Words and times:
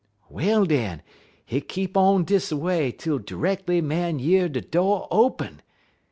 _'"Well, 0.31 0.65
den, 0.65 1.03
hit 1.45 1.67
keep 1.69 1.95
on 1.95 2.23
dis 2.23 2.51
a 2.51 2.57
way, 2.57 2.91
tel 2.91 3.19
dreckly 3.19 3.83
Man 3.83 4.17
year 4.17 4.49
de 4.49 4.59
do' 4.59 5.05
open. 5.11 5.61